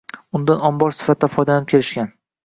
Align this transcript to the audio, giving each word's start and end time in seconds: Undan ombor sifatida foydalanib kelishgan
Undan 0.37 0.63
ombor 0.69 0.95
sifatida 0.99 1.29
foydalanib 1.33 1.69
kelishgan 1.73 2.09